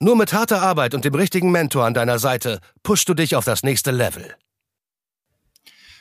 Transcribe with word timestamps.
Nur 0.00 0.14
mit 0.14 0.32
harter 0.32 0.62
Arbeit 0.62 0.94
und 0.94 1.04
dem 1.04 1.14
richtigen 1.14 1.50
Mentor 1.50 1.84
an 1.84 1.92
deiner 1.92 2.20
Seite 2.20 2.60
pushst 2.84 3.08
du 3.08 3.14
dich 3.14 3.34
auf 3.34 3.44
das 3.44 3.64
nächste 3.64 3.90
Level. 3.90 4.36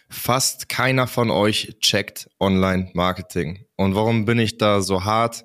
Fast 0.07 0.69
keiner 0.69 1.07
von 1.07 1.31
euch 1.31 1.77
checkt 1.81 2.29
Online-Marketing. 2.39 3.65
Und 3.75 3.95
warum 3.95 4.25
bin 4.25 4.37
ich 4.37 4.59
da 4.59 4.81
so 4.81 5.03
hart 5.03 5.43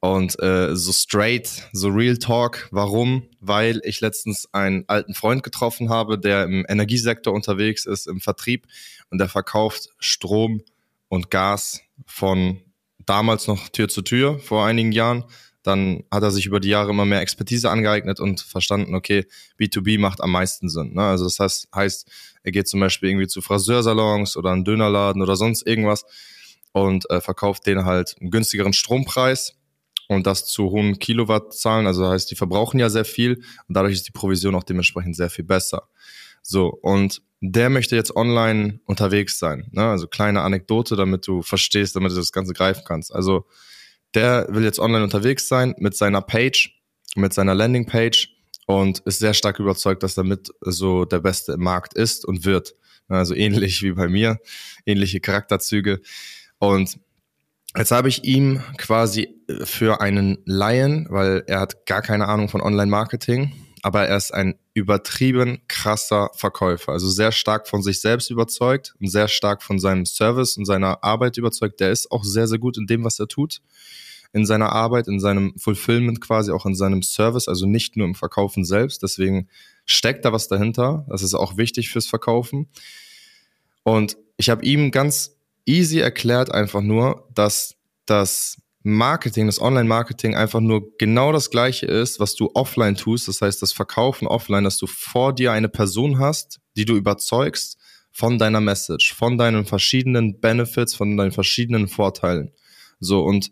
und 0.00 0.36
äh, 0.42 0.74
so 0.74 0.92
straight, 0.92 1.48
so 1.72 1.88
real 1.88 2.18
talk? 2.18 2.68
Warum? 2.72 3.28
Weil 3.38 3.80
ich 3.84 4.00
letztens 4.00 4.48
einen 4.52 4.84
alten 4.88 5.14
Freund 5.14 5.44
getroffen 5.44 5.88
habe, 5.88 6.18
der 6.18 6.42
im 6.42 6.66
Energiesektor 6.68 7.32
unterwegs 7.32 7.86
ist, 7.86 8.08
im 8.08 8.20
Vertrieb 8.20 8.66
und 9.10 9.18
der 9.18 9.28
verkauft 9.28 9.90
Strom 10.00 10.60
und 11.08 11.30
Gas 11.30 11.82
von 12.04 12.60
damals 13.06 13.46
noch 13.46 13.68
Tür 13.68 13.88
zu 13.88 14.02
Tür 14.02 14.40
vor 14.40 14.66
einigen 14.66 14.90
Jahren 14.90 15.24
dann 15.66 16.04
hat 16.10 16.22
er 16.22 16.30
sich 16.30 16.46
über 16.46 16.60
die 16.60 16.68
Jahre 16.68 16.90
immer 16.90 17.04
mehr 17.04 17.20
Expertise 17.20 17.70
angeeignet 17.70 18.20
und 18.20 18.40
verstanden, 18.40 18.94
okay, 18.94 19.26
B2B 19.58 19.98
macht 19.98 20.20
am 20.20 20.30
meisten 20.30 20.68
Sinn. 20.68 20.94
Ne? 20.94 21.02
Also 21.02 21.24
das 21.24 21.38
heißt, 21.38 21.68
heißt, 21.74 22.10
er 22.42 22.52
geht 22.52 22.68
zum 22.68 22.80
Beispiel 22.80 23.10
irgendwie 23.10 23.26
zu 23.26 23.40
Friseursalons 23.40 24.36
oder 24.36 24.50
einen 24.50 24.64
Dönerladen 24.64 25.22
oder 25.22 25.36
sonst 25.36 25.66
irgendwas 25.66 26.04
und 26.72 27.08
äh, 27.10 27.20
verkauft 27.20 27.66
denen 27.66 27.84
halt 27.84 28.16
einen 28.20 28.30
günstigeren 28.30 28.72
Strompreis 28.72 29.54
und 30.08 30.26
das 30.26 30.46
zu 30.46 30.70
hohen 30.70 30.98
Kilowattzahlen. 30.98 31.86
Also 31.86 32.02
das 32.02 32.12
heißt, 32.12 32.30
die 32.30 32.36
verbrauchen 32.36 32.78
ja 32.78 32.88
sehr 32.88 33.04
viel 33.04 33.42
und 33.68 33.76
dadurch 33.76 33.94
ist 33.94 34.06
die 34.06 34.12
Provision 34.12 34.54
auch 34.54 34.64
dementsprechend 34.64 35.16
sehr 35.16 35.30
viel 35.30 35.44
besser. 35.44 35.88
So, 36.42 36.68
und 36.68 37.22
der 37.40 37.70
möchte 37.70 37.96
jetzt 37.96 38.14
online 38.14 38.80
unterwegs 38.86 39.38
sein. 39.38 39.68
Ne? 39.72 39.84
Also 39.84 40.06
kleine 40.06 40.42
Anekdote, 40.42 40.96
damit 40.96 41.26
du 41.26 41.42
verstehst, 41.42 41.96
damit 41.96 42.12
du 42.12 42.16
das 42.16 42.32
Ganze 42.32 42.54
greifen 42.54 42.82
kannst. 42.86 43.14
Also 43.14 43.46
der 44.16 44.46
will 44.48 44.64
jetzt 44.64 44.78
online 44.78 45.04
unterwegs 45.04 45.46
sein 45.46 45.74
mit 45.78 45.94
seiner 45.94 46.22
Page, 46.22 46.74
mit 47.14 47.34
seiner 47.34 47.54
Landingpage 47.54 48.34
und 48.66 49.00
ist 49.00 49.18
sehr 49.18 49.34
stark 49.34 49.60
überzeugt, 49.60 50.02
dass 50.02 50.14
damit 50.14 50.50
so 50.60 51.04
der 51.04 51.20
Beste 51.20 51.52
im 51.52 51.60
Markt 51.60 51.94
ist 51.94 52.24
und 52.24 52.44
wird. 52.44 52.74
Also 53.08 53.34
ähnlich 53.34 53.82
wie 53.82 53.92
bei 53.92 54.08
mir, 54.08 54.38
ähnliche 54.86 55.20
Charakterzüge. 55.20 56.00
Und 56.58 56.98
jetzt 57.76 57.92
habe 57.92 58.08
ich 58.08 58.24
ihm 58.24 58.62
quasi 58.78 59.28
für 59.64 60.00
einen 60.00 60.38
Laien, 60.46 61.06
weil 61.10 61.44
er 61.46 61.60
hat 61.60 61.86
gar 61.86 62.02
keine 62.02 62.26
Ahnung 62.26 62.48
von 62.48 62.60
Online-Marketing, 62.60 63.52
aber 63.82 64.08
er 64.08 64.16
ist 64.16 64.34
ein 64.34 64.58
übertrieben 64.74 65.60
krasser 65.68 66.30
Verkäufer. 66.34 66.92
Also 66.92 67.08
sehr 67.08 67.30
stark 67.30 67.68
von 67.68 67.82
sich 67.82 68.00
selbst 68.00 68.30
überzeugt 68.30 68.94
und 68.98 69.08
sehr 69.08 69.28
stark 69.28 69.62
von 69.62 69.78
seinem 69.78 70.06
Service 70.06 70.56
und 70.56 70.64
seiner 70.64 71.04
Arbeit 71.04 71.36
überzeugt. 71.36 71.78
Der 71.80 71.92
ist 71.92 72.10
auch 72.10 72.24
sehr, 72.24 72.48
sehr 72.48 72.58
gut 72.58 72.78
in 72.78 72.86
dem, 72.86 73.04
was 73.04 73.20
er 73.20 73.28
tut 73.28 73.60
in 74.36 74.44
seiner 74.44 74.70
Arbeit, 74.70 75.08
in 75.08 75.18
seinem 75.18 75.54
Fulfillment 75.56 76.20
quasi, 76.20 76.52
auch 76.52 76.66
in 76.66 76.74
seinem 76.74 77.02
Service, 77.02 77.48
also 77.48 77.64
nicht 77.64 77.96
nur 77.96 78.06
im 78.06 78.14
Verkaufen 78.14 78.66
selbst. 78.66 79.02
Deswegen 79.02 79.48
steckt 79.86 80.26
da 80.26 80.32
was 80.32 80.46
dahinter. 80.46 81.06
Das 81.08 81.22
ist 81.22 81.32
auch 81.32 81.56
wichtig 81.56 81.88
fürs 81.88 82.06
Verkaufen. 82.06 82.68
Und 83.82 84.18
ich 84.36 84.50
habe 84.50 84.62
ihm 84.62 84.90
ganz 84.90 85.38
easy 85.64 86.00
erklärt 86.00 86.52
einfach 86.52 86.82
nur, 86.82 87.26
dass 87.34 87.76
das 88.04 88.60
Marketing, 88.82 89.46
das 89.46 89.60
Online-Marketing 89.60 90.34
einfach 90.36 90.60
nur 90.60 90.96
genau 90.98 91.32
das 91.32 91.50
gleiche 91.50 91.86
ist, 91.86 92.20
was 92.20 92.34
du 92.34 92.50
offline 92.52 92.94
tust. 92.94 93.28
Das 93.28 93.40
heißt, 93.40 93.62
das 93.62 93.72
Verkaufen 93.72 94.28
offline, 94.28 94.64
dass 94.64 94.76
du 94.76 94.86
vor 94.86 95.34
dir 95.34 95.52
eine 95.52 95.70
Person 95.70 96.18
hast, 96.18 96.60
die 96.76 96.84
du 96.84 96.94
überzeugst 96.94 97.78
von 98.12 98.38
deiner 98.38 98.60
Message, 98.60 99.14
von 99.14 99.38
deinen 99.38 99.64
verschiedenen 99.64 100.40
Benefits, 100.40 100.94
von 100.94 101.16
deinen 101.16 101.32
verschiedenen 101.32 101.88
Vorteilen. 101.88 102.52
So, 103.00 103.22
und 103.24 103.50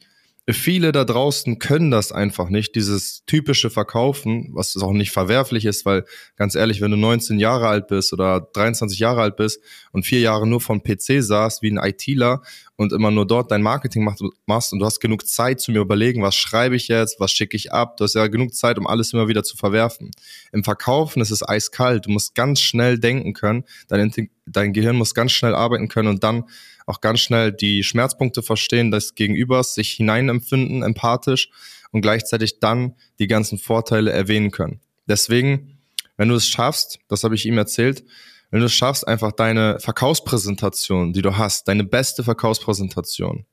viele 0.53 0.93
da 0.93 1.05
draußen 1.05 1.59
können 1.59 1.91
das 1.91 2.13
einfach 2.13 2.51
nicht, 2.51 2.75
dieses 2.75 3.25
typische 3.25 3.71
Verkaufen, 3.71 4.51
was 4.53 4.77
auch 4.77 4.93
nicht 4.93 5.11
verwerflich 5.11 5.65
ist, 5.65 5.87
weil 5.87 6.05
ganz 6.37 6.55
ehrlich, 6.55 6.83
wenn 6.83 6.91
du 6.91 6.99
19 6.99 7.39
Jahre 7.39 7.69
alt 7.69 7.87
bist 7.89 8.13
oder 8.13 8.41
23 8.53 8.99
Jahre 8.99 9.23
alt 9.23 9.37
bist 9.37 9.61
und 9.93 10.05
vier 10.05 10.21
Jahre 10.21 10.47
nur 10.47 10.61
von 10.61 10.83
PC 10.83 11.23
saßt 11.23 11.63
wie 11.63 11.71
ein 11.71 11.79
ITler 11.79 12.43
und 12.77 12.93
immer 12.93 13.11
nur 13.11 13.27
dort 13.27 13.51
dein 13.51 13.63
Marketing 13.63 14.05
machst 14.47 14.73
und 14.73 14.79
du 14.81 14.85
hast 14.85 15.01
genug 15.01 15.27
Zeit 15.27 15.61
zu 15.61 15.73
mir 15.73 15.81
überlegen, 15.81 16.23
was 16.23 16.35
schreibe 16.35 16.77
ich 16.77 16.89
jetzt, 16.89 17.21
was 17.21 17.33
schicke 17.33 17.57
ich 17.57 17.73
ab, 17.73 17.97
du 17.97 18.05
hast 18.05 18.15
ja 18.15 18.27
genug 18.27 18.55
Zeit, 18.55 18.79
um 18.79 18.87
alles 18.87 19.15
immer 19.15 19.29
wieder 19.29 19.45
zu 19.45 19.57
verwerfen. 19.57 20.11
Im 20.53 20.63
Verkaufen 20.63 21.23
ist 21.23 21.31
es 21.31 21.47
eiskalt, 21.47 22.05
du 22.05 22.11
musst 22.11 22.35
ganz 22.35 22.61
schnell 22.61 22.99
denken 22.99 23.33
können, 23.33 23.65
dein, 23.89 24.13
dein 24.45 24.75
Gehirn 24.75 24.97
muss 24.97 25.15
ganz 25.15 25.33
schnell 25.33 25.55
arbeiten 25.55 25.89
können 25.89 26.09
und 26.09 26.23
dann 26.23 26.45
auch 26.87 27.01
ganz 27.01 27.21
schnell 27.21 27.53
die 27.53 27.83
Schmerzpunkte 27.83 28.43
verstehen 28.43 28.91
des 28.91 29.15
Gegenübers, 29.15 29.75
sich 29.75 29.93
hineinempfinden, 29.93 30.83
empathisch 30.83 31.49
und 31.93 32.03
gleichzeitig 32.03 32.61
dann 32.61 32.95
die 33.19 33.27
ganzen 33.27 33.59
Vorteile 33.59 34.13
erwähnen 34.13 34.51
können. 34.51 34.81
Deswegen, 35.07 35.79
wenn 36.17 36.29
du 36.29 36.35
es 36.35 36.49
schaffst, 36.49 36.99
das 37.09 37.25
habe 37.25 37.35
ich 37.35 37.47
ihm 37.47 37.59
erzählt, 37.59 38.05
wenn 38.51 38.61
du 38.61 38.67
es 38.67 38.73
schaffst, 38.73 39.07
einfach 39.07 39.33
deine 39.33 39.81
Verkaufspräsentation, 39.81 41.13
die 41.13 41.23
du 41.23 41.37
hast, 41.37 41.67
deine 41.69 41.85
beste 41.85 42.23
Verkaufspräsentation, 42.23 43.47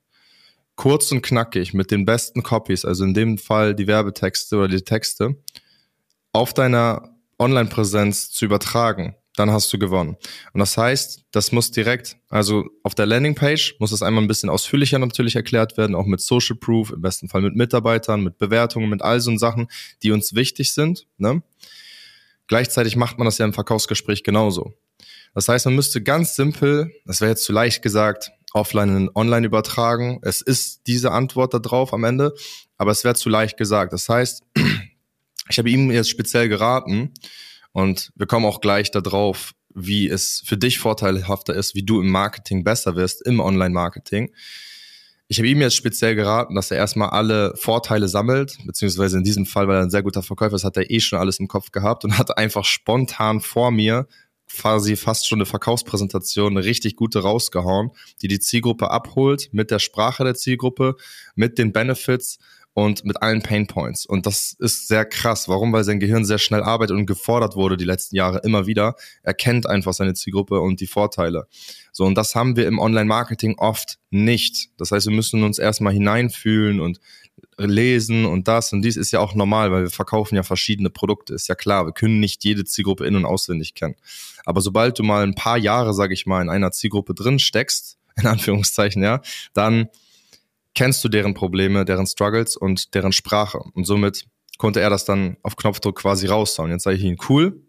kurz 0.76 1.10
und 1.12 1.22
knackig 1.22 1.74
mit 1.74 1.90
den 1.90 2.04
besten 2.04 2.42
Copies, 2.42 2.84
also 2.84 3.04
in 3.04 3.14
dem 3.14 3.38
Fall 3.38 3.74
die 3.74 3.86
Werbetexte 3.86 4.56
oder 4.56 4.68
die 4.68 4.82
Texte, 4.82 5.36
auf 6.32 6.54
deiner 6.54 7.16
Online-Präsenz 7.38 8.30
zu 8.30 8.44
übertragen, 8.44 9.16
dann 9.36 9.50
hast 9.50 9.72
du 9.72 9.78
gewonnen. 9.78 10.16
Und 10.52 10.58
das 10.60 10.76
heißt, 10.76 11.24
das 11.30 11.52
muss 11.52 11.70
direkt, 11.70 12.16
also 12.28 12.66
auf 12.82 12.94
der 12.94 13.06
Landingpage 13.06 13.76
muss 13.78 13.90
das 13.90 14.02
einmal 14.02 14.22
ein 14.22 14.28
bisschen 14.28 14.50
ausführlicher 14.50 14.98
natürlich 14.98 15.36
erklärt 15.36 15.76
werden, 15.76 15.94
auch 15.94 16.06
mit 16.06 16.20
Social 16.20 16.56
Proof, 16.56 16.90
im 16.90 17.00
besten 17.00 17.28
Fall 17.28 17.40
mit 17.40 17.56
Mitarbeitern, 17.56 18.22
mit 18.22 18.38
Bewertungen, 18.38 18.90
mit 18.90 19.02
all 19.02 19.20
so 19.20 19.36
Sachen, 19.36 19.68
die 20.02 20.10
uns 20.10 20.34
wichtig 20.34 20.72
sind. 20.72 21.06
Ne? 21.16 21.42
Gleichzeitig 22.46 22.96
macht 22.96 23.18
man 23.18 23.24
das 23.24 23.38
ja 23.38 23.46
im 23.46 23.54
Verkaufsgespräch 23.54 24.22
genauso. 24.24 24.74
Das 25.34 25.48
heißt, 25.48 25.64
man 25.64 25.74
müsste 25.74 26.02
ganz 26.02 26.36
simpel, 26.36 26.92
das 27.06 27.20
wäre 27.20 27.30
jetzt 27.30 27.44
zu 27.44 27.52
leicht 27.52 27.80
gesagt, 27.80 28.32
offline 28.52 28.94
und 28.94 29.16
online 29.16 29.46
übertragen. 29.46 30.20
Es 30.22 30.42
ist 30.42 30.86
diese 30.86 31.12
Antwort 31.12 31.54
da 31.54 31.58
drauf 31.58 31.94
am 31.94 32.04
Ende, 32.04 32.34
aber 32.76 32.90
es 32.90 33.04
wäre 33.04 33.14
zu 33.14 33.30
leicht 33.30 33.56
gesagt. 33.56 33.94
Das 33.94 34.08
heißt, 34.08 34.42
ich 35.48 35.58
habe 35.58 35.70
ihm 35.70 35.90
jetzt 35.90 36.10
speziell 36.10 36.50
geraten, 36.50 37.14
und 37.72 38.10
wir 38.14 38.26
kommen 38.26 38.46
auch 38.46 38.60
gleich 38.60 38.90
darauf, 38.90 39.52
wie 39.74 40.08
es 40.08 40.42
für 40.44 40.56
dich 40.56 40.78
vorteilhafter 40.78 41.54
ist, 41.54 41.74
wie 41.74 41.82
du 41.82 42.00
im 42.00 42.10
Marketing 42.10 42.64
besser 42.64 42.96
wirst, 42.96 43.26
im 43.26 43.40
Online-Marketing. 43.40 44.32
Ich 45.28 45.38
habe 45.38 45.48
ihm 45.48 45.62
jetzt 45.62 45.76
speziell 45.76 46.14
geraten, 46.14 46.54
dass 46.54 46.70
er 46.70 46.76
erstmal 46.76 47.08
alle 47.08 47.54
Vorteile 47.56 48.06
sammelt, 48.06 48.58
beziehungsweise 48.66 49.16
in 49.16 49.24
diesem 49.24 49.46
Fall, 49.46 49.66
weil 49.66 49.76
er 49.76 49.82
ein 49.82 49.90
sehr 49.90 50.02
guter 50.02 50.22
Verkäufer 50.22 50.56
ist, 50.56 50.64
hat 50.64 50.76
er 50.76 50.90
eh 50.90 51.00
schon 51.00 51.18
alles 51.18 51.38
im 51.38 51.48
Kopf 51.48 51.70
gehabt 51.70 52.04
und 52.04 52.18
hat 52.18 52.36
einfach 52.36 52.64
spontan 52.64 53.40
vor 53.40 53.70
mir 53.70 54.06
quasi 54.54 54.96
fast 54.96 55.26
schon 55.26 55.38
eine 55.38 55.46
Verkaufspräsentation, 55.46 56.56
eine 56.56 56.66
richtig 56.66 56.96
gute 56.96 57.20
rausgehauen, 57.20 57.92
die 58.20 58.28
die 58.28 58.40
Zielgruppe 58.40 58.90
abholt 58.90 59.48
mit 59.52 59.70
der 59.70 59.78
Sprache 59.78 60.24
der 60.24 60.34
Zielgruppe, 60.34 60.96
mit 61.34 61.56
den 61.56 61.72
Benefits 61.72 62.38
und 62.74 63.04
mit 63.04 63.22
allen 63.22 63.42
Pain 63.42 63.66
Points. 63.66 64.06
Und 64.06 64.26
das 64.26 64.54
ist 64.58 64.88
sehr 64.88 65.04
krass. 65.04 65.48
Warum? 65.48 65.72
Weil 65.72 65.84
sein 65.84 66.00
Gehirn 66.00 66.24
sehr 66.24 66.38
schnell 66.38 66.62
arbeitet 66.62 66.96
und 66.96 67.06
gefordert 67.06 67.54
wurde 67.54 67.76
die 67.76 67.84
letzten 67.84 68.16
Jahre 68.16 68.40
immer 68.44 68.66
wieder. 68.66 68.94
Er 69.22 69.34
kennt 69.34 69.68
einfach 69.68 69.92
seine 69.92 70.14
Zielgruppe 70.14 70.60
und 70.60 70.80
die 70.80 70.86
Vorteile. 70.86 71.46
So, 71.92 72.04
und 72.04 72.16
das 72.16 72.34
haben 72.34 72.56
wir 72.56 72.66
im 72.66 72.78
Online-Marketing 72.78 73.56
oft 73.58 73.98
nicht. 74.10 74.70
Das 74.78 74.90
heißt, 74.90 75.06
wir 75.06 75.14
müssen 75.14 75.42
uns 75.44 75.58
erstmal 75.58 75.92
hineinfühlen 75.92 76.80
und 76.80 76.98
lesen 77.58 78.24
und 78.24 78.48
das 78.48 78.72
und 78.72 78.82
dies 78.82 78.96
ist 78.96 79.10
ja 79.10 79.20
auch 79.20 79.34
normal, 79.34 79.70
weil 79.72 79.82
wir 79.84 79.90
verkaufen 79.90 80.36
ja 80.36 80.42
verschiedene 80.42 80.90
Produkte. 80.90 81.34
Ist 81.34 81.48
ja 81.48 81.54
klar, 81.54 81.86
wir 81.86 81.92
können 81.92 82.20
nicht 82.20 82.44
jede 82.44 82.64
Zielgruppe 82.64 83.06
in- 83.06 83.16
und 83.16 83.24
auswendig 83.24 83.74
kennen. 83.74 83.96
Aber 84.44 84.60
sobald 84.60 84.98
du 84.98 85.02
mal 85.02 85.22
ein 85.22 85.34
paar 85.34 85.58
Jahre, 85.58 85.94
sage 85.94 86.14
ich 86.14 86.26
mal, 86.26 86.42
in 86.42 86.48
einer 86.48 86.72
Zielgruppe 86.72 87.14
drin 87.14 87.38
steckst, 87.38 87.98
in 88.16 88.26
Anführungszeichen, 88.26 89.02
ja, 89.02 89.20
dann 89.52 89.88
kennst 90.74 91.04
du 91.04 91.08
deren 91.08 91.34
Probleme, 91.34 91.84
deren 91.84 92.06
Struggles 92.06 92.56
und 92.56 92.94
deren 92.94 93.12
Sprache. 93.12 93.58
Und 93.74 93.84
somit 93.84 94.24
konnte 94.58 94.80
er 94.80 94.90
das 94.90 95.04
dann 95.04 95.36
auf 95.42 95.56
Knopfdruck 95.56 95.96
quasi 95.96 96.26
raushauen. 96.26 96.70
Jetzt 96.70 96.84
sage 96.84 96.96
ich 96.96 97.04
ihm, 97.04 97.16
cool, 97.28 97.62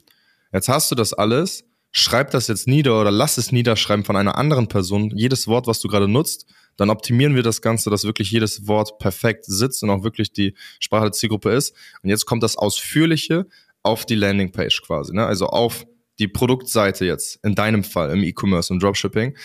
jetzt 0.52 0.70
hast 0.70 0.92
du 0.92 0.96
das 0.96 1.14
alles, 1.14 1.66
schreib 1.92 2.32
das 2.32 2.48
jetzt 2.48 2.68
nieder 2.68 3.00
oder 3.00 3.12
lass 3.12 3.38
es 3.38 3.52
niederschreiben 3.52 4.06
von 4.06 4.16
einer 4.16 4.38
anderen 4.38 4.68
Person, 4.68 5.12
jedes 5.16 5.48
Wort, 5.48 5.68
was 5.68 5.80
du 5.80 5.88
gerade 5.88 6.08
nutzt, 6.08 6.46
dann 6.78 6.90
optimieren 6.90 7.36
wir 7.36 7.44
das 7.44 7.62
Ganze, 7.62 7.90
dass 7.90 8.04
wirklich 8.04 8.32
jedes 8.32 8.68
Wort 8.68 8.98
perfekt 8.98 9.46
sitzt 9.46 9.84
und 9.84 9.90
auch 9.90 10.04
wirklich 10.04 10.32
die 10.32 10.56
Sprache 10.80 11.06
der 11.06 11.12
Zielgruppe 11.12 11.52
ist. 11.52 11.76
Und 12.02 12.10
jetzt 12.10 12.26
kommt 12.26 12.42
das 12.42 12.58
ausführliche, 12.58 13.48
auf 13.84 14.06
die 14.06 14.16
Landingpage 14.16 14.82
quasi, 14.82 15.14
ne? 15.14 15.26
also 15.26 15.48
auf 15.48 15.86
die 16.20 16.28
Produktseite 16.28 17.06
jetzt, 17.06 17.40
in 17.44 17.54
deinem 17.54 17.84
Fall 17.84 18.12
im 18.12 18.24
E-Commerce 18.24 18.72
und 18.72 18.82
Dropshipping 18.82 19.36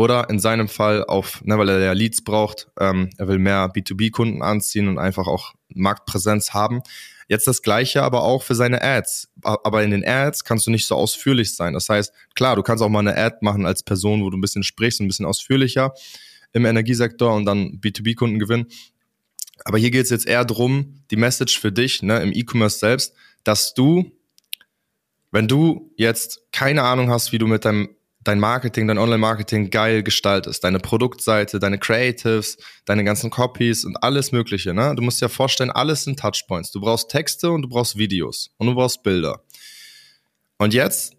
oder 0.00 0.30
in 0.30 0.38
seinem 0.38 0.68
Fall 0.68 1.04
auf, 1.04 1.44
ne, 1.44 1.58
weil 1.58 1.68
er 1.68 1.78
ja 1.78 1.92
Leads 1.92 2.22
braucht, 2.22 2.68
ähm, 2.80 3.10
er 3.18 3.28
will 3.28 3.38
mehr 3.38 3.70
B2B-Kunden 3.70 4.42
anziehen 4.42 4.88
und 4.88 4.98
einfach 4.98 5.26
auch 5.26 5.52
Marktpräsenz 5.68 6.54
haben. 6.54 6.80
Jetzt 7.28 7.46
das 7.46 7.62
gleiche 7.62 8.02
aber 8.02 8.22
auch 8.22 8.42
für 8.42 8.54
seine 8.54 8.82
Ads. 8.82 9.28
Aber 9.42 9.84
in 9.84 9.90
den 9.90 10.04
Ads 10.04 10.44
kannst 10.44 10.66
du 10.66 10.70
nicht 10.70 10.86
so 10.86 10.96
ausführlich 10.96 11.54
sein. 11.54 11.74
Das 11.74 11.88
heißt, 11.88 12.12
klar, 12.34 12.56
du 12.56 12.62
kannst 12.62 12.82
auch 12.82 12.88
mal 12.88 13.00
eine 13.00 13.16
Ad 13.16 13.36
machen 13.42 13.66
als 13.66 13.82
Person, 13.82 14.22
wo 14.22 14.30
du 14.30 14.38
ein 14.38 14.40
bisschen 14.40 14.64
sprichst, 14.64 15.00
ein 15.00 15.06
bisschen 15.06 15.26
ausführlicher 15.26 15.92
im 16.52 16.64
Energiesektor 16.64 17.32
und 17.34 17.44
dann 17.44 17.78
B2B-Kunden 17.80 18.38
gewinnen. 18.38 18.66
Aber 19.64 19.78
hier 19.78 19.90
geht 19.90 20.04
es 20.04 20.10
jetzt 20.10 20.26
eher 20.26 20.44
drum, 20.44 21.02
die 21.10 21.16
Message 21.16 21.60
für 21.60 21.70
dich 21.70 22.02
ne, 22.02 22.20
im 22.20 22.32
E-Commerce 22.32 22.78
selbst, 22.78 23.14
dass 23.44 23.74
du, 23.74 24.10
wenn 25.30 25.46
du 25.46 25.92
jetzt 25.96 26.40
keine 26.50 26.82
Ahnung 26.82 27.10
hast, 27.10 27.30
wie 27.32 27.38
du 27.38 27.46
mit 27.46 27.64
deinem 27.64 27.90
dein 28.24 28.38
Marketing, 28.38 28.86
dein 28.86 28.98
Online-Marketing 28.98 29.70
geil 29.70 30.02
gestaltest, 30.02 30.62
deine 30.62 30.78
Produktseite, 30.78 31.58
deine 31.58 31.78
Creatives, 31.78 32.58
deine 32.84 33.04
ganzen 33.04 33.30
Copies 33.30 33.84
und 33.84 34.02
alles 34.02 34.32
Mögliche. 34.32 34.74
Ne? 34.74 34.94
Du 34.94 35.02
musst 35.02 35.20
dir 35.20 35.28
vorstellen, 35.28 35.70
alles 35.70 36.04
sind 36.04 36.18
Touchpoints. 36.18 36.70
Du 36.70 36.80
brauchst 36.80 37.10
Texte 37.10 37.50
und 37.50 37.62
du 37.62 37.68
brauchst 37.68 37.96
Videos 37.96 38.50
und 38.58 38.66
du 38.66 38.74
brauchst 38.74 39.02
Bilder. 39.02 39.42
Und 40.58 40.74
jetzt 40.74 41.14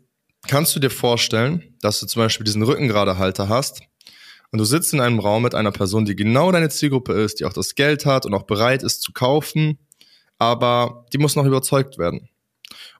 kannst 0.47 0.75
du 0.75 0.79
dir 0.79 0.91
vorstellen, 0.91 1.75
dass 1.81 1.99
du 1.99 2.05
zum 2.05 2.21
Beispiel 2.21 2.43
diesen 2.43 2.63
Rückengradehalter 2.63 3.49
hast 3.49 3.81
und 4.51 4.59
du 4.59 4.65
sitzt 4.65 4.93
in 4.93 4.99
einem 4.99 5.19
Raum 5.19 5.43
mit 5.43 5.55
einer 5.55 5.71
Person, 5.71 6.05
die 6.05 6.15
genau 6.15 6.51
deine 6.51 6.69
Zielgruppe 6.69 7.13
ist, 7.13 7.39
die 7.39 7.45
auch 7.45 7.53
das 7.53 7.75
Geld 7.75 8.05
hat 8.05 8.25
und 8.25 8.33
auch 8.33 8.43
bereit 8.43 8.83
ist 8.83 9.01
zu 9.01 9.13
kaufen, 9.13 9.79
aber 10.37 11.05
die 11.13 11.17
muss 11.17 11.35
noch 11.35 11.45
überzeugt 11.45 11.97
werden. 11.97 12.29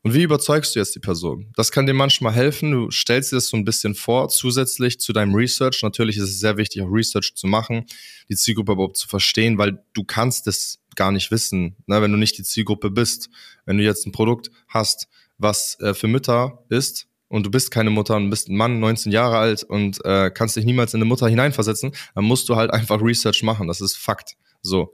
Und 0.04 0.16
wie 0.16 0.24
überzeugst 0.24 0.76
du 0.76 0.80
jetzt 0.80 0.96
die 0.96 1.00
Person? 1.00 1.52
Das 1.56 1.72
kann 1.72 1.86
dir 1.86 1.94
manchmal 1.94 2.34
helfen. 2.34 2.72
Du 2.72 2.90
stellst 2.90 3.32
dir 3.32 3.36
das 3.36 3.48
so 3.48 3.58
ein 3.58 3.66
bisschen 3.66 3.94
vor, 3.94 4.30
zusätzlich 4.30 5.00
zu 5.00 5.14
deinem 5.14 5.36
Research. 5.36 5.84
Natürlich 5.84 6.18
ist 6.18 6.24
es 6.24 6.40
sehr 6.40 6.58
wichtig, 6.58 6.82
auch 6.82 6.92
Research 6.92 7.36
zu 7.36 7.46
machen, 7.46 7.86
die 8.28 8.36
Zielgruppe 8.36 8.72
überhaupt 8.72 8.98
zu 8.98 9.08
verstehen, 9.08 9.60
weil 9.60 9.84
du 9.94 10.04
kannst 10.04 10.48
es 10.48 10.80
gar 10.96 11.12
nicht 11.12 11.30
wissen, 11.30 11.76
ne, 11.86 12.02
wenn 12.02 12.12
du 12.12 12.18
nicht 12.18 12.38
die 12.38 12.44
Zielgruppe 12.44 12.90
bist. 12.90 13.30
Wenn 13.66 13.78
du 13.78 13.84
jetzt 13.84 14.08
ein 14.08 14.12
Produkt 14.12 14.50
hast, 14.68 15.08
was 15.38 15.80
äh, 15.80 15.94
für 15.94 16.08
Mütter 16.08 16.64
ist, 16.70 17.08
und 17.32 17.46
du 17.46 17.50
bist 17.50 17.72
keine 17.72 17.92
Mutter 17.92 18.18
und 18.18 18.30
bist 18.30 18.50
ein 18.50 18.58
Mann, 18.58 18.82
19 18.82 19.10
Jahre 19.10 19.38
alt 19.38 19.64
und 19.64 20.04
äh, 20.04 20.30
kannst 20.32 20.58
dich 20.58 20.66
niemals 20.66 20.94
in 20.94 20.98
eine 20.98 21.06
Mutter 21.06 21.30
hineinversetzen, 21.30 21.94
dann 22.14 22.26
musst 22.26 22.50
du 22.50 22.58
halt 22.58 22.72
einfach 22.72 23.02
Research 23.02 23.42
machen. 23.42 23.70
Das 23.70 23.80
ist 23.80 23.96
Fakt. 23.96 24.36
So. 24.62 24.94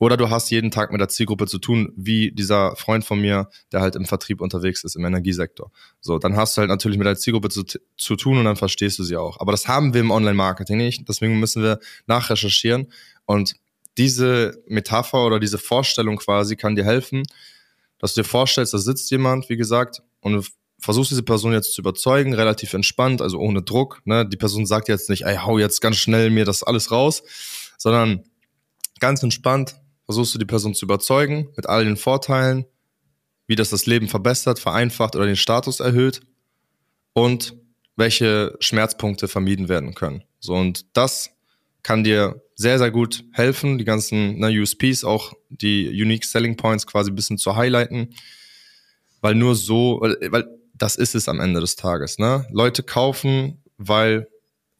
Oder 0.00 0.16
du 0.16 0.30
hast 0.30 0.50
jeden 0.50 0.70
Tag 0.70 0.92
mit 0.92 1.00
der 1.00 1.08
Zielgruppe 1.08 1.46
zu 1.46 1.58
tun, 1.58 1.92
wie 1.94 2.32
dieser 2.32 2.74
Freund 2.74 3.04
von 3.04 3.20
mir, 3.20 3.50
der 3.70 3.82
halt 3.82 3.96
im 3.96 4.06
Vertrieb 4.06 4.40
unterwegs 4.40 4.82
ist, 4.82 4.96
im 4.96 5.04
Energiesektor. 5.04 5.70
So, 6.00 6.18
dann 6.18 6.36
hast 6.36 6.56
du 6.56 6.60
halt 6.60 6.70
natürlich 6.70 6.96
mit 6.96 7.06
der 7.06 7.16
Zielgruppe 7.16 7.50
zu, 7.50 7.64
zu 7.98 8.16
tun 8.16 8.38
und 8.38 8.46
dann 8.46 8.56
verstehst 8.56 8.98
du 8.98 9.04
sie 9.04 9.18
auch. 9.18 9.38
Aber 9.40 9.52
das 9.52 9.68
haben 9.68 9.92
wir 9.92 10.00
im 10.00 10.10
Online-Marketing 10.10 10.78
nicht. 10.78 11.06
Deswegen 11.06 11.38
müssen 11.38 11.62
wir 11.62 11.80
nachrecherchieren. 12.06 12.90
Und 13.26 13.56
diese 13.98 14.62
Metapher 14.66 15.26
oder 15.26 15.38
diese 15.38 15.58
Vorstellung 15.58 16.16
quasi 16.16 16.56
kann 16.56 16.76
dir 16.76 16.84
helfen, 16.84 17.22
dass 17.98 18.14
du 18.14 18.22
dir 18.22 18.28
vorstellst, 18.28 18.72
da 18.72 18.78
sitzt 18.78 19.10
jemand, 19.10 19.50
wie 19.50 19.58
gesagt, 19.58 20.00
und 20.20 20.32
du 20.32 20.42
versuchst 20.78 21.10
diese 21.10 21.22
Person 21.22 21.52
jetzt 21.52 21.74
zu 21.74 21.82
überzeugen, 21.82 22.32
relativ 22.32 22.72
entspannt, 22.72 23.20
also 23.20 23.38
ohne 23.38 23.60
Druck. 23.60 24.00
Ne? 24.06 24.26
Die 24.26 24.38
Person 24.38 24.64
sagt 24.64 24.88
jetzt 24.88 25.10
nicht, 25.10 25.26
ey, 25.26 25.36
hau 25.36 25.58
jetzt 25.58 25.82
ganz 25.82 25.96
schnell 25.98 26.30
mir 26.30 26.46
das 26.46 26.62
alles 26.62 26.90
raus, 26.90 27.22
sondern 27.76 28.24
ganz 28.98 29.22
entspannt, 29.22 29.76
versuchst 30.10 30.34
du 30.34 30.40
die 30.40 30.44
Person 30.44 30.74
zu 30.74 30.86
überzeugen 30.86 31.50
mit 31.54 31.68
all 31.68 31.84
den 31.84 31.96
Vorteilen, 31.96 32.66
wie 33.46 33.54
das 33.54 33.70
das 33.70 33.86
Leben 33.86 34.08
verbessert, 34.08 34.58
vereinfacht 34.58 35.14
oder 35.14 35.24
den 35.24 35.36
Status 35.36 35.78
erhöht 35.78 36.20
und 37.12 37.54
welche 37.94 38.56
Schmerzpunkte 38.58 39.28
vermieden 39.28 39.68
werden 39.68 39.94
können. 39.94 40.24
So 40.40 40.54
und 40.54 40.96
das 40.96 41.30
kann 41.84 42.02
dir 42.02 42.42
sehr, 42.56 42.78
sehr 42.78 42.90
gut 42.90 43.22
helfen, 43.30 43.78
die 43.78 43.84
ganzen 43.84 44.40
ne, 44.40 44.48
USPs, 44.48 45.04
auch 45.04 45.32
die 45.48 45.88
Unique 45.88 46.24
Selling 46.24 46.56
Points 46.56 46.88
quasi 46.88 47.12
ein 47.12 47.14
bisschen 47.14 47.38
zu 47.38 47.54
highlighten, 47.54 48.12
weil 49.20 49.36
nur 49.36 49.54
so, 49.54 50.00
weil 50.02 50.48
das 50.74 50.96
ist 50.96 51.14
es 51.14 51.28
am 51.28 51.38
Ende 51.38 51.60
des 51.60 51.76
Tages. 51.76 52.18
Ne? 52.18 52.48
Leute 52.50 52.82
kaufen, 52.82 53.62
weil 53.78 54.26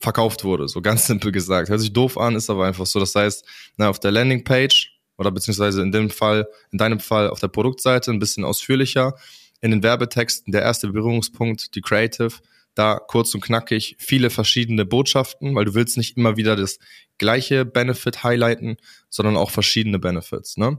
verkauft 0.00 0.43
wurde, 0.43 0.67
so 0.67 0.82
ganz 0.82 1.06
simpel 1.06 1.31
gesagt. 1.31 1.69
Hört 1.69 1.81
sich 1.81 1.93
doof 1.93 2.19
an, 2.19 2.35
ist 2.35 2.50
aber 2.50 2.67
einfach 2.67 2.87
so. 2.87 2.99
Das 2.99 3.15
heißt, 3.15 3.44
ne, 3.77 3.88
auf 3.88 4.00
der 4.00 4.11
Landingpage 4.11 4.89
oder 5.20 5.31
beziehungsweise 5.31 5.82
in 5.82 5.93
dem 5.93 6.08
Fall, 6.08 6.49
in 6.72 6.78
deinem 6.78 6.99
Fall 6.99 7.28
auf 7.28 7.40
der 7.40 7.49
Produktseite 7.49 8.11
ein 8.11 8.19
bisschen 8.19 8.43
ausführlicher. 8.43 9.14
In 9.61 9.70
den 9.70 9.82
Werbetexten 9.82 10.50
der 10.50 10.62
erste 10.62 10.88
Berührungspunkt, 10.88 11.75
die 11.75 11.82
Creative, 11.82 12.32
da 12.75 12.99
kurz 12.99 13.34
und 13.34 13.43
knackig 13.43 13.96
viele 13.99 14.31
verschiedene 14.31 14.87
Botschaften, 14.87 15.55
weil 15.55 15.67
du 15.67 15.75
willst 15.75 15.99
nicht 15.99 16.17
immer 16.17 16.38
wieder 16.38 16.56
das 16.56 16.78
gleiche 17.19 17.67
Benefit 17.67 18.25
highlighten, 18.25 18.78
sondern 19.11 19.37
auch 19.37 19.50
verschiedene 19.50 19.99
Benefits. 19.99 20.56
Ne? 20.56 20.78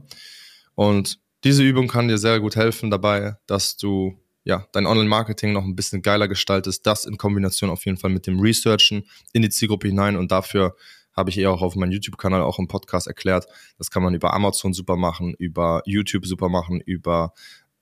Und 0.74 1.20
diese 1.44 1.62
Übung 1.62 1.86
kann 1.86 2.08
dir 2.08 2.18
sehr 2.18 2.40
gut 2.40 2.56
helfen 2.56 2.90
dabei, 2.90 3.36
dass 3.46 3.76
du 3.76 4.18
ja, 4.42 4.66
dein 4.72 4.86
Online-Marketing 4.86 5.52
noch 5.52 5.62
ein 5.62 5.76
bisschen 5.76 6.02
geiler 6.02 6.26
gestaltest. 6.26 6.84
Das 6.84 7.04
in 7.04 7.16
Kombination 7.16 7.70
auf 7.70 7.84
jeden 7.86 7.96
Fall 7.96 8.10
mit 8.10 8.26
dem 8.26 8.40
Researchen 8.40 9.04
in 9.32 9.42
die 9.42 9.50
Zielgruppe 9.50 9.86
hinein 9.86 10.16
und 10.16 10.32
dafür 10.32 10.74
habe 11.14 11.30
ich 11.30 11.38
eh 11.38 11.46
auch 11.46 11.62
auf 11.62 11.76
meinem 11.76 11.92
YouTube-Kanal 11.92 12.42
auch 12.42 12.58
im 12.58 12.68
Podcast 12.68 13.06
erklärt. 13.06 13.46
Das 13.78 13.90
kann 13.90 14.02
man 14.02 14.14
über 14.14 14.32
Amazon 14.34 14.72
super 14.72 14.96
machen, 14.96 15.34
über 15.38 15.82
YouTube 15.84 16.26
super 16.26 16.48
machen, 16.48 16.80
über 16.80 17.32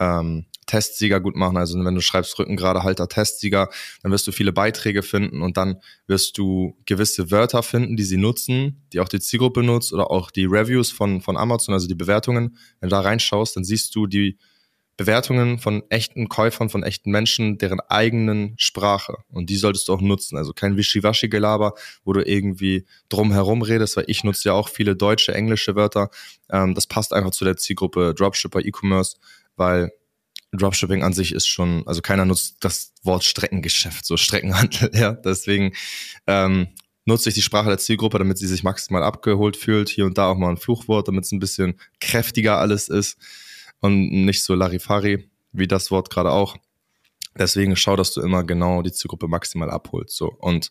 ähm, 0.01 0.47
Testsieger 0.67 1.21
gut 1.21 1.37
machen. 1.37 1.57
Also 1.57 1.83
wenn 1.85 1.95
du 1.95 2.01
schreibst 2.01 2.39
Rückengrade 2.39 2.83
Halter 2.83 3.09
Testsieger, 3.09 3.69
dann 4.03 4.13
wirst 4.13 4.27
du 4.27 4.33
viele 4.33 4.53
Beiträge 4.53 5.03
finden 5.03 5.43
und 5.43 5.57
dann 5.57 5.81
wirst 6.07 6.39
du 6.39 6.77
gewisse 6.87 7.31
Wörter 7.31 7.63
finden, 7.63 7.97
die 7.97 8.05
sie 8.05 8.17
nutzen, 8.17 8.87
die 8.93 9.01
auch 9.01 9.09
die 9.09 9.21
Zielgruppe 9.21 9.63
nutzt 9.63 9.93
oder 9.93 10.11
auch 10.11 10.31
die 10.31 10.47
Reviews 10.47 10.91
von, 10.91 11.21
von 11.21 11.37
Amazon, 11.37 11.75
also 11.75 11.89
die 11.89 11.95
Bewertungen. 11.95 12.57
Wenn 12.81 12.89
du 12.89 12.97
da 12.97 13.01
reinschaust, 13.01 13.57
dann 13.57 13.65
siehst 13.65 13.95
du 13.95 14.07
die 14.07 14.39
Bewertungen 15.01 15.59
von 15.59 15.83
echten 15.89 16.29
Käufern, 16.29 16.69
von 16.69 16.83
echten 16.83 17.11
Menschen, 17.11 17.57
deren 17.57 17.81
eigenen 17.81 18.53
Sprache. 18.59 19.17
Und 19.31 19.49
die 19.49 19.57
solltest 19.57 19.89
du 19.89 19.95
auch 19.95 20.03
nutzen. 20.03 20.37
Also 20.37 20.53
kein 20.53 20.77
Wischiwaschi-Gelaber, 20.77 21.73
wo 22.05 22.13
du 22.13 22.21
irgendwie 22.21 22.85
drumherum 23.09 23.63
redest, 23.63 23.97
weil 23.97 24.05
ich 24.09 24.25
nutze 24.25 24.51
ja 24.51 24.53
auch 24.53 24.69
viele 24.69 24.97
deutsche, 24.97 25.33
englische 25.33 25.75
Wörter. 25.75 26.11
Ähm, 26.51 26.75
das 26.75 26.87
passt 26.87 27.15
einfach 27.15 27.31
zu 27.31 27.47
der 27.47 27.57
Zielgruppe 27.57 28.13
Dropshipper, 28.13 28.61
E-Commerce, 28.61 29.17
weil 29.57 29.91
Dropshipping 30.53 31.03
an 31.03 31.15
sich 31.15 31.33
ist 31.33 31.47
schon, 31.47 31.83
also 31.87 32.03
keiner 32.03 32.27
nutzt 32.27 32.57
das 32.61 32.93
Wort 33.03 33.25
Streckengeschäft, 33.25 34.05
so 34.05 34.19
Streckenhandel, 34.19 34.91
ja. 34.93 35.13
Deswegen 35.13 35.73
ähm, 36.27 36.69
nutze 37.07 37.31
ich 37.31 37.35
die 37.35 37.41
Sprache 37.41 37.71
der 37.71 37.79
Zielgruppe, 37.79 38.19
damit 38.19 38.37
sie 38.37 38.47
sich 38.47 38.65
maximal 38.65 39.03
abgeholt 39.03 39.57
fühlt. 39.57 39.89
Hier 39.89 40.05
und 40.05 40.19
da 40.19 40.27
auch 40.27 40.37
mal 40.37 40.51
ein 40.51 40.59
Fluchwort, 40.59 41.09
damit 41.09 41.25
es 41.25 41.33
ein 41.33 41.41
bisschen 41.41 41.81
kräftiger 42.01 42.59
alles 42.59 42.91
ist 42.91 43.17
und 43.81 44.11
nicht 44.11 44.43
so 44.43 44.55
Larifari, 44.55 45.31
wie 45.53 45.67
das 45.67 45.91
Wort 45.91 46.11
gerade 46.11 46.31
auch. 46.31 46.57
Deswegen 47.39 47.77
schau, 47.77 47.97
dass 47.97 48.13
du 48.13 48.21
immer 48.21 48.45
genau 48.45 48.83
die 48.83 48.93
Zielgruppe 48.93 49.29
maximal 49.29 49.71
abholst. 49.71 50.17
So. 50.17 50.29
Und 50.29 50.71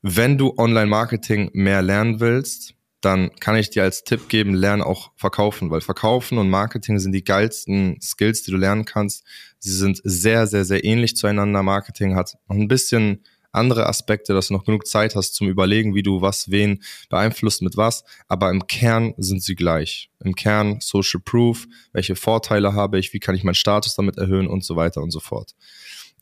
wenn 0.00 0.38
du 0.38 0.54
Online-Marketing 0.56 1.50
mehr 1.52 1.82
lernen 1.82 2.20
willst, 2.20 2.74
dann 3.00 3.34
kann 3.40 3.56
ich 3.56 3.70
dir 3.70 3.82
als 3.82 4.04
Tipp 4.04 4.28
geben, 4.28 4.54
lern 4.54 4.80
auch 4.80 5.10
verkaufen, 5.16 5.70
weil 5.70 5.80
Verkaufen 5.80 6.38
und 6.38 6.50
Marketing 6.50 6.98
sind 6.98 7.12
die 7.12 7.24
geilsten 7.24 8.00
Skills, 8.00 8.42
die 8.44 8.52
du 8.52 8.56
lernen 8.56 8.84
kannst. 8.84 9.24
Sie 9.58 9.72
sind 9.72 10.00
sehr, 10.04 10.46
sehr, 10.46 10.64
sehr 10.64 10.84
ähnlich 10.84 11.16
zueinander. 11.16 11.62
Marketing 11.62 12.14
hat 12.14 12.36
noch 12.48 12.56
ein 12.56 12.68
bisschen 12.68 13.24
andere 13.52 13.86
Aspekte, 13.86 14.32
dass 14.34 14.48
du 14.48 14.54
noch 14.54 14.64
genug 14.64 14.86
Zeit 14.86 15.14
hast 15.14 15.34
zum 15.34 15.48
Überlegen, 15.48 15.94
wie 15.94 16.02
du 16.02 16.20
was, 16.20 16.50
wen 16.50 16.82
beeinflusst 17.08 17.62
mit 17.62 17.76
was. 17.76 18.04
Aber 18.28 18.50
im 18.50 18.66
Kern 18.66 19.14
sind 19.18 19.42
sie 19.42 19.54
gleich. 19.54 20.10
Im 20.24 20.34
Kern 20.34 20.78
Social 20.80 21.20
Proof, 21.24 21.66
welche 21.92 22.16
Vorteile 22.16 22.74
habe 22.74 22.98
ich, 22.98 23.12
wie 23.12 23.20
kann 23.20 23.34
ich 23.34 23.44
meinen 23.44 23.54
Status 23.54 23.94
damit 23.94 24.16
erhöhen 24.18 24.46
und 24.46 24.64
so 24.64 24.76
weiter 24.76 25.02
und 25.02 25.10
so 25.10 25.20
fort. 25.20 25.54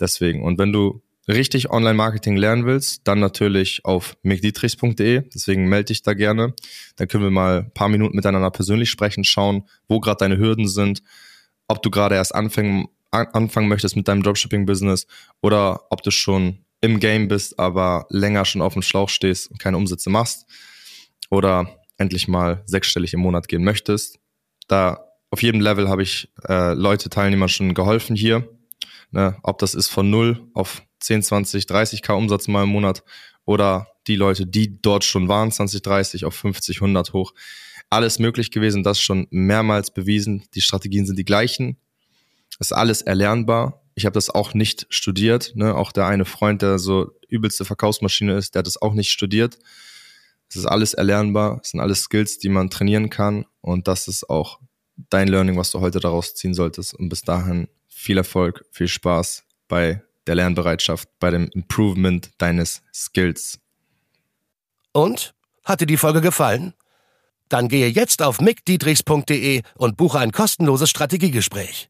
Deswegen. 0.00 0.42
Und 0.42 0.58
wenn 0.58 0.72
du 0.72 1.02
richtig 1.28 1.70
Online-Marketing 1.70 2.36
lernen 2.36 2.66
willst, 2.66 3.06
dann 3.06 3.20
natürlich 3.20 3.84
auf 3.84 4.16
mickdietrichs.de. 4.22 5.22
Deswegen 5.32 5.68
melde 5.68 5.86
dich 5.86 6.02
da 6.02 6.14
gerne. 6.14 6.54
Dann 6.96 7.08
können 7.08 7.24
wir 7.24 7.30
mal 7.30 7.58
ein 7.58 7.70
paar 7.72 7.88
Minuten 7.88 8.16
miteinander 8.16 8.50
persönlich 8.50 8.90
sprechen, 8.90 9.24
schauen, 9.24 9.64
wo 9.88 10.00
gerade 10.00 10.18
deine 10.18 10.38
Hürden 10.38 10.68
sind, 10.68 11.02
ob 11.68 11.82
du 11.82 11.90
gerade 11.90 12.16
erst 12.16 12.34
anfangen, 12.34 12.88
anfangen 13.10 13.68
möchtest 13.68 13.96
mit 13.96 14.08
deinem 14.08 14.22
Dropshipping-Business 14.22 15.06
oder 15.40 15.82
ob 15.90 16.02
du 16.02 16.10
schon 16.10 16.64
im 16.80 17.00
Game 17.00 17.28
bist, 17.28 17.58
aber 17.58 18.06
länger 18.08 18.44
schon 18.44 18.62
auf 18.62 18.72
dem 18.72 18.82
Schlauch 18.82 19.08
stehst 19.08 19.50
und 19.50 19.58
keine 19.58 19.76
Umsätze 19.76 20.10
machst 20.10 20.46
oder 21.30 21.76
endlich 21.98 22.28
mal 22.28 22.62
sechsstellig 22.66 23.12
im 23.14 23.20
Monat 23.20 23.48
gehen 23.48 23.62
möchtest. 23.62 24.18
Da 24.68 25.04
auf 25.30 25.42
jedem 25.42 25.60
Level 25.60 25.88
habe 25.88 26.02
ich 26.02 26.32
äh, 26.48 26.74
Leute, 26.74 27.10
Teilnehmer 27.10 27.48
schon 27.48 27.74
geholfen 27.74 28.16
hier. 28.16 28.48
Ne? 29.10 29.36
Ob 29.42 29.58
das 29.58 29.74
ist 29.74 29.88
von 29.88 30.10
0 30.10 30.48
auf 30.54 30.82
10, 31.00 31.22
20, 31.22 31.64
30k 31.64 32.12
Umsatz 32.12 32.48
mal 32.48 32.64
im 32.64 32.70
Monat 32.70 33.04
oder 33.44 33.86
die 34.06 34.16
Leute, 34.16 34.46
die 34.46 34.80
dort 34.80 35.04
schon 35.04 35.28
waren, 35.28 35.52
20, 35.52 35.82
30 35.82 36.24
auf 36.24 36.34
50, 36.34 36.76
100 36.76 37.12
hoch. 37.12 37.32
Alles 37.90 38.18
möglich 38.18 38.50
gewesen, 38.50 38.82
das 38.82 39.00
schon 39.00 39.26
mehrmals 39.30 39.92
bewiesen. 39.92 40.44
Die 40.54 40.60
Strategien 40.60 41.06
sind 41.06 41.18
die 41.18 41.24
gleichen. 41.24 41.76
Ist 42.58 42.72
alles 42.72 43.02
erlernbar. 43.02 43.79
Ich 43.94 44.06
habe 44.06 44.14
das 44.14 44.30
auch 44.30 44.54
nicht 44.54 44.86
studiert. 44.90 45.52
Ne? 45.54 45.74
Auch 45.74 45.92
der 45.92 46.06
eine 46.06 46.24
Freund, 46.24 46.62
der 46.62 46.78
so 46.78 47.12
übelste 47.28 47.64
Verkaufsmaschine 47.64 48.36
ist, 48.36 48.54
der 48.54 48.60
hat 48.60 48.66
das 48.66 48.80
auch 48.80 48.94
nicht 48.94 49.10
studiert. 49.10 49.58
Es 50.48 50.56
ist 50.56 50.66
alles 50.66 50.94
erlernbar. 50.94 51.60
Es 51.62 51.70
sind 51.70 51.80
alles 51.80 52.02
Skills, 52.02 52.38
die 52.38 52.48
man 52.48 52.70
trainieren 52.70 53.10
kann. 53.10 53.46
Und 53.60 53.88
das 53.88 54.08
ist 54.08 54.28
auch 54.28 54.58
dein 55.08 55.28
Learning, 55.28 55.56
was 55.56 55.70
du 55.70 55.80
heute 55.80 56.00
daraus 56.00 56.34
ziehen 56.34 56.54
solltest. 56.54 56.94
Und 56.94 57.08
bis 57.08 57.22
dahin 57.22 57.68
viel 57.86 58.18
Erfolg, 58.18 58.64
viel 58.72 58.88
Spaß 58.88 59.44
bei 59.68 60.02
der 60.26 60.34
Lernbereitschaft, 60.34 61.08
bei 61.18 61.30
dem 61.30 61.48
Improvement 61.48 62.30
deines 62.38 62.82
Skills. 62.92 63.58
Und? 64.92 65.34
Hat 65.64 65.80
dir 65.80 65.86
die 65.86 65.98
Folge 65.98 66.20
gefallen? 66.20 66.74
Dann 67.48 67.68
gehe 67.68 67.88
jetzt 67.88 68.22
auf 68.22 68.40
mickdietrichs.de 68.40 69.62
und 69.74 69.96
buche 69.96 70.18
ein 70.18 70.32
kostenloses 70.32 70.88
Strategiegespräch. 70.88 71.89